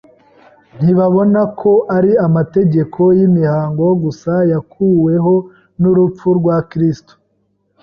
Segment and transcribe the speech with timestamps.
[0.81, 5.33] Ntibabona ko ari amategeko y’imihango gusa yakuweho
[5.81, 7.13] n’urupfu rwa Kristo.